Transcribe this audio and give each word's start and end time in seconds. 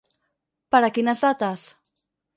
Per 0.75 0.81
a 0.87 0.89
quines 0.97 1.23
dates? 1.27 1.67